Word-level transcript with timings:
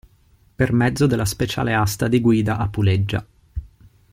Per 0.55 0.71
mezzo 0.73 1.05
della 1.05 1.25
speciale 1.25 1.75
asta 1.75 2.07
di 2.07 2.21
guida 2.21 2.57
a 2.57 2.67
puleggia. 2.69 3.23